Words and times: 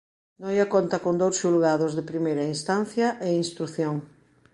Noia 0.43 0.65
conta 0.73 0.97
con 1.05 1.15
dous 1.21 1.35
Xulgados 1.41 1.91
de 1.97 2.07
Primeira 2.11 2.43
Instancia 2.53 3.07
e 3.27 3.29
Instrución. 3.43 3.95